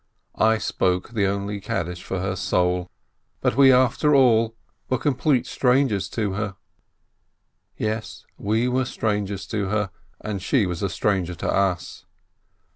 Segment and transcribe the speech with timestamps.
[0.39, 2.89] I spoke the only Kaddish for her soul,
[3.39, 4.55] but we, after all,
[4.89, 6.55] were complete strangers to her!
[7.77, 12.05] Yes, we were strangers to her, and she was a stranger to us